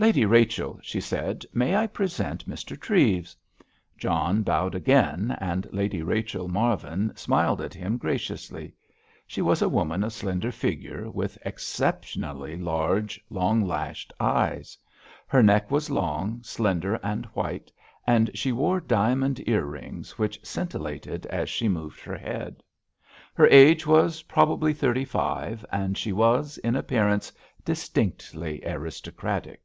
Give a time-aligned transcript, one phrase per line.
[0.00, 2.74] "Lady Rachel," she said, "may I present Mr.
[2.80, 3.36] Treves."
[3.98, 8.72] John bowed again, and Lady Rachel Marvin smiled at him graciously.
[9.26, 14.78] She was a woman of slender figure, with exceptionally large, long lashed eyes.
[15.26, 17.70] Her neck was long, slender and white,
[18.06, 22.62] and she wore diamond ear rings, which scintillated as she moved her head.
[23.34, 27.30] Her age was probably thirty five, and she was, in appearance,
[27.66, 29.60] distinctly aristocratic.